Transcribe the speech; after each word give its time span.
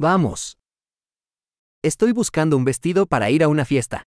Vamos. 0.00 0.56
Estoy 1.82 2.12
buscando 2.12 2.56
un 2.56 2.64
vestido 2.64 3.06
para 3.06 3.30
ir 3.30 3.42
a 3.42 3.48
una 3.48 3.64
fiesta. 3.64 4.04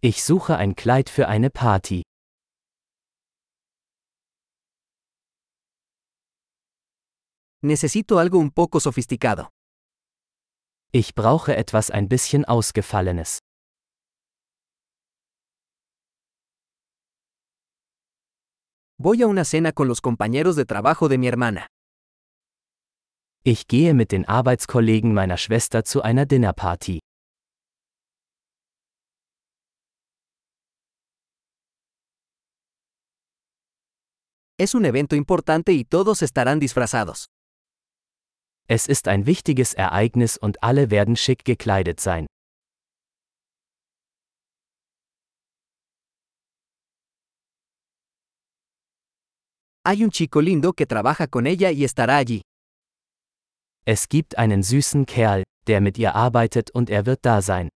Ich 0.00 0.22
suche 0.22 0.56
ein 0.56 0.76
Kleid 0.76 1.10
für 1.10 1.26
eine 1.26 1.50
Party. 1.50 2.02
Necesito 7.64 8.18
algo 8.18 8.38
un 8.38 8.52
poco 8.52 8.78
sofisticado. 8.78 9.48
Ich 10.92 11.16
brauche 11.16 11.56
etwas 11.56 11.90
ein 11.90 12.08
bisschen 12.08 12.44
Ausgefallenes. 12.44 13.40
Voy 18.98 19.20
a 19.22 19.26
una 19.26 19.44
cena 19.44 19.72
con 19.72 19.88
los 19.88 20.00
compañeros 20.00 20.54
de 20.54 20.64
trabajo 20.64 21.08
de 21.08 21.18
mi 21.18 21.26
hermana. 21.26 21.66
Ich 23.46 23.68
gehe 23.68 23.92
mit 23.92 24.10
den 24.10 24.24
Arbeitskollegen 24.24 25.12
meiner 25.12 25.36
Schwester 25.36 25.84
zu 25.84 26.00
einer 26.00 26.24
Dinnerparty. 26.24 27.00
Es 34.58 34.74
un 34.74 34.86
evento 34.86 35.14
importante 35.14 35.72
y 35.72 35.84
todos 35.84 36.22
estarán 36.22 36.58
disfrazados. 36.58 37.26
Es 38.66 38.86
ist 38.86 39.08
ein 39.08 39.26
wichtiges 39.26 39.74
Ereignis 39.74 40.38
und 40.38 40.62
alle 40.62 40.90
werden 40.90 41.14
schick 41.14 41.44
gekleidet 41.44 42.00
sein. 42.00 42.24
Hay 49.86 50.02
un 50.02 50.10
chico 50.10 50.40
lindo 50.40 50.72
que 50.72 50.86
trabaja 50.86 51.26
con 51.26 51.46
ella 51.46 51.70
y 51.70 51.84
estará 51.84 52.16
allí. 52.16 52.40
Es 53.86 54.08
gibt 54.08 54.38
einen 54.38 54.62
süßen 54.62 55.04
Kerl, 55.04 55.42
der 55.66 55.82
mit 55.82 55.98
ihr 55.98 56.14
arbeitet 56.14 56.70
und 56.70 56.88
er 56.88 57.04
wird 57.04 57.20
da 57.26 57.42
sein. 57.42 57.68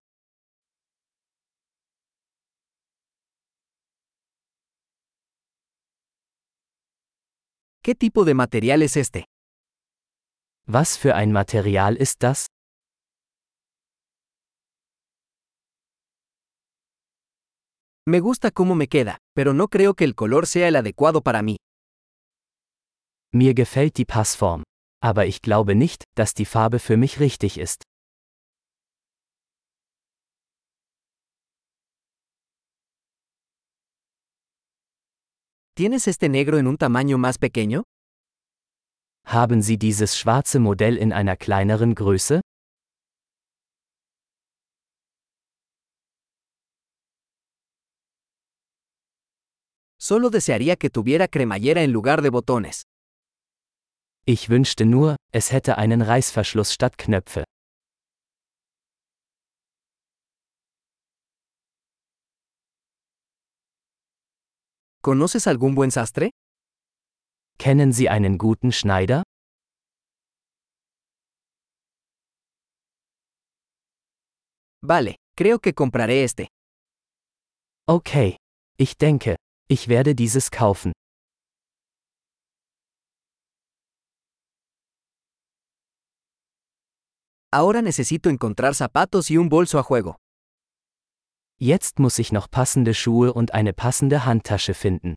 ¿Qué 7.82 7.94
tipo 7.94 8.24
de 8.24 8.34
material 8.34 8.82
es 8.82 8.96
este? 8.96 9.24
Was 10.66 10.96
für 10.96 11.14
ein 11.14 11.30
Material 11.32 11.96
ist 11.96 12.22
das? 12.22 12.46
Me 18.06 18.20
gusta 18.20 18.50
cómo 18.50 18.74
me 18.74 18.88
queda, 18.88 19.18
pero 19.34 19.52
no 19.52 19.68
creo 19.68 19.94
que 19.94 20.04
el 20.04 20.14
color 20.14 20.46
sea 20.46 20.68
el 20.68 20.76
adecuado 20.76 21.20
para 21.22 21.42
mí. 21.42 21.56
Mir 23.34 23.54
gefällt 23.54 23.96
die 23.98 24.06
Passform. 24.06 24.62
Aber 25.00 25.26
ich 25.26 25.42
glaube 25.42 25.74
nicht, 25.74 26.04
dass 26.16 26.34
die 26.34 26.44
Farbe 26.44 26.78
für 26.80 26.96
mich 26.96 27.20
richtig 27.20 27.58
ist. 27.58 27.82
¿Tienes 35.76 36.08
este 36.08 36.28
negro 36.28 36.58
en 36.58 36.66
un 36.66 36.76
tamaño 36.76 37.18
más 37.18 37.38
pequeño? 37.38 37.84
Haben 39.24 39.62
Sie 39.62 39.78
dieses 39.78 40.16
schwarze 40.18 40.58
Modell 40.58 40.96
in 40.96 41.12
einer 41.12 41.36
kleineren 41.36 41.94
Größe? 41.94 42.40
Solo 50.00 50.30
desearía 50.30 50.76
que 50.76 50.90
tuviera 50.90 51.28
cremallera 51.28 51.82
en 51.82 51.92
lugar 51.92 52.22
de 52.22 52.30
botones. 52.30 52.82
Ich 54.30 54.50
wünschte 54.50 54.84
nur, 54.84 55.16
es 55.32 55.52
hätte 55.52 55.78
einen 55.78 56.02
Reißverschluss 56.02 56.74
statt 56.74 56.98
Knöpfe. 56.98 57.44
¿Conoces 65.02 65.46
algún 65.46 65.74
buen 65.74 65.90
sastre? 65.90 66.28
Kennen 67.58 67.92
Sie 67.92 68.10
einen 68.10 68.36
guten 68.36 68.70
Schneider? 68.70 69.22
Vale, 74.82 75.16
creo 75.38 75.58
que 75.58 75.72
compraré 75.72 76.22
este. 76.24 76.48
Okay. 77.88 78.36
Ich 78.76 78.98
denke, 78.98 79.36
ich 79.70 79.88
werde 79.88 80.14
dieses 80.14 80.50
kaufen. 80.50 80.92
Ahora 87.50 87.80
necesito 87.80 88.28
encontrar 88.28 88.74
zapatos 88.74 89.30
y 89.30 89.38
un 89.38 89.48
bolso 89.48 89.78
a 89.78 89.82
juego. 89.82 90.16
Jetzt 91.58 91.98
muss 91.98 92.18
ich 92.18 92.30
noch 92.30 92.50
passende 92.50 92.92
Schuhe 92.94 93.32
und 93.32 93.52
eine 93.54 93.72
passende 93.72 94.26
Handtasche 94.26 94.74
finden. 94.74 95.14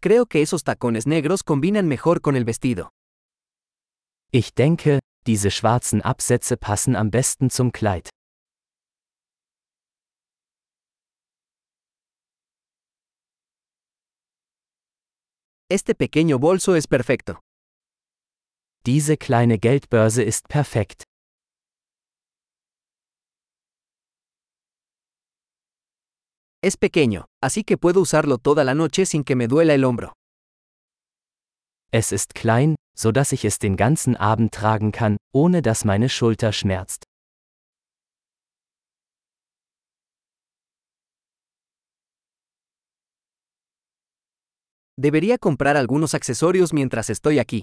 Creo 0.00 0.26
que 0.26 0.42
esos 0.42 0.62
tacones 0.62 1.06
negros 1.06 1.44
combinan 1.44 1.88
mejor 1.88 2.20
con 2.20 2.36
el 2.36 2.44
vestido. 2.44 2.88
Ich 4.30 4.54
denke, 4.54 5.00
diese 5.26 5.50
schwarzen 5.50 6.02
Absätze 6.02 6.56
passen 6.56 6.94
am 6.94 7.10
besten 7.10 7.50
zum 7.50 7.72
Kleid. 7.72 8.10
Este 15.70 15.94
pequeño 15.94 16.38
bolso 16.38 16.76
es 16.76 16.86
perfecto. 16.86 17.40
Diese 18.86 19.18
kleine 19.18 19.58
Geldbörse 19.58 20.22
ist 20.22 20.48
perfekt. 20.48 21.04
Es 26.62 26.78
pequeño, 26.78 27.26
así 27.42 27.64
que 27.64 27.76
puedo 27.76 28.00
usarlo 28.00 28.38
toda 28.38 28.64
la 28.64 28.74
noche 28.74 29.04
sin 29.04 29.24
que 29.24 29.36
me 29.36 29.46
duela 29.46 29.74
el 29.74 29.84
hombro. 29.84 30.14
Es 31.92 32.12
ist 32.12 32.34
klein, 32.34 32.74
so 32.96 33.12
dass 33.12 33.32
ich 33.32 33.44
es 33.44 33.58
den 33.58 33.76
ganzen 33.76 34.16
Abend 34.16 34.54
tragen 34.54 34.90
kann, 34.90 35.18
ohne 35.34 35.60
dass 35.60 35.84
meine 35.84 36.08
Schulter 36.08 36.54
schmerzt. 36.54 37.07
Debería 45.00 45.38
comprar 45.38 45.76
algunos 45.76 46.12
accesorios 46.14 46.72
mientras 46.72 47.08
estoy 47.08 47.38
aquí. 47.38 47.62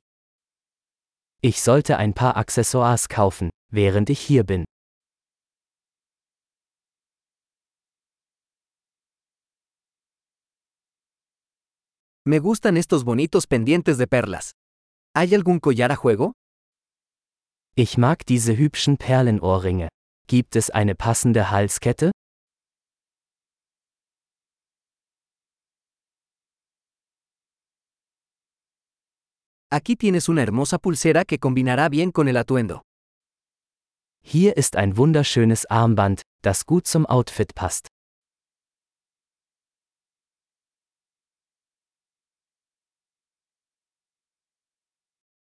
Ich 1.42 1.62
sollte 1.62 1.98
ein 1.98 2.14
paar 2.14 2.38
Accessoires 2.38 3.10
kaufen, 3.10 3.50
während 3.70 4.10
ich 4.10 4.22
hier 4.22 4.46
bin. 4.46 4.64
Me 12.26 12.40
gustan 12.40 12.78
estos 12.78 13.04
bonitos 13.04 13.48
pendientes 13.48 13.98
de 13.98 14.08
perlas. 14.08 14.52
¿Hay 15.14 15.36
algún 15.36 15.60
collar 15.60 15.92
a 15.92 15.98
juego? 15.98 16.32
Ich 17.76 17.98
mag 17.98 18.26
diese 18.26 18.56
hübschen 18.58 18.96
Perlenohrringe. 18.96 19.90
Gibt 20.28 20.56
es 20.56 20.70
eine 20.70 20.96
passende 20.96 21.52
Halskette? 21.52 22.12
Aquí 29.76 29.98
tienes 29.98 30.30
una 30.30 30.42
hermosa 30.42 30.78
pulsera 30.78 31.26
que 31.26 31.38
combinará 31.38 31.90
bien 31.90 32.12
con 32.12 32.30
el 32.30 32.38
atuendo. 32.38 32.84
Hier 34.24 34.56
ist 34.56 34.78
ein 34.78 34.96
wunderschönes 34.96 35.66
Armband, 35.70 36.22
das 36.42 36.66
gut 36.66 36.88
zum 36.88 37.06
Outfit 37.06 37.54
passt. 37.54 37.90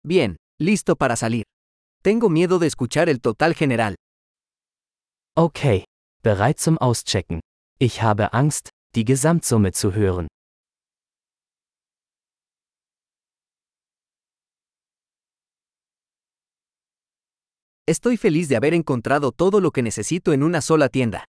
Bien, 0.03 0.37
listo 0.59 0.95
para 0.95 1.15
salir. 1.15 1.43
Tengo 2.01 2.27
miedo 2.27 2.57
de 2.57 2.65
escuchar 2.65 3.09
el 3.09 3.21
total 3.21 3.53
general. 3.53 3.93
Okay, 5.37 5.85
bereit 6.23 6.59
zum 6.59 6.79
Auschecken. 6.79 7.39
Ich 7.77 8.01
habe 8.01 8.33
Angst, 8.33 8.69
die 8.95 9.05
Gesamtsumme 9.05 9.73
zu 9.73 9.93
hören. 9.93 10.27
Estoy 17.85 18.15
feliz 18.15 18.47
de 18.47 18.55
haber 18.55 18.73
encontrado 18.73 19.33
todo 19.33 19.59
lo 19.59 19.71
que 19.71 19.81
necesito 19.81 20.31
en 20.31 20.41
una 20.41 20.61
sola 20.61 20.87
tienda. 20.87 21.25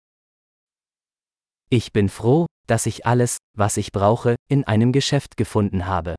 Ich 1.69 1.91
bin 1.93 2.09
froh, 2.09 2.47
dass 2.65 2.87
ich 2.87 3.05
alles, 3.05 3.37
was 3.55 3.77
ich 3.77 3.91
brauche, 3.91 4.35
in 4.49 4.63
einem 4.63 4.91
Geschäft 4.91 5.37
gefunden 5.37 5.85
habe. 5.85 6.15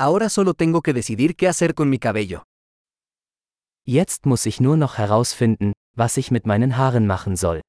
Ahora 0.00 0.28
solo 0.28 0.54
tengo 0.54 0.80
que 0.80 0.92
decidir 0.92 1.34
qué 1.34 1.48
hacer 1.48 1.74
con 1.74 1.90
mi 1.90 1.98
cabello. 1.98 2.44
Jetzt 3.84 4.26
muss 4.26 4.46
ich 4.46 4.60
nur 4.60 4.76
noch 4.76 4.96
herausfinden, 4.96 5.72
was 5.96 6.16
ich 6.16 6.30
mit 6.30 6.46
meinen 6.46 6.76
Haaren 6.76 7.04
machen 7.08 7.34
soll. 7.34 7.62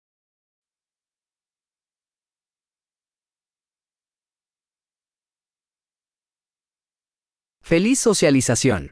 Feliz 7.69 7.99
socialización. 7.99 8.87